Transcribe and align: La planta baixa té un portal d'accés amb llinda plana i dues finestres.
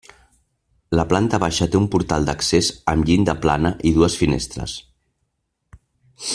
La 0.99 1.03
planta 1.11 1.39
baixa 1.43 1.67
té 1.75 1.79
un 1.81 1.85
portal 1.95 2.25
d'accés 2.29 2.71
amb 2.95 3.11
llinda 3.11 3.37
plana 3.45 3.73
i 3.91 3.95
dues 3.99 4.19
finestres. 4.25 4.77